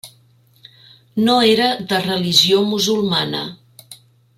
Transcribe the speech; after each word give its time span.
No 1.27 1.35
era 1.49 1.69
de 1.93 2.01
religió 2.09 2.65
musulmana. 2.75 3.47